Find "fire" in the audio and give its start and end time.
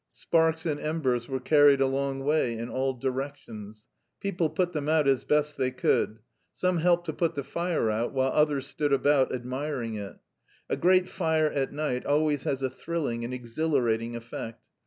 7.43-7.91, 11.07-11.51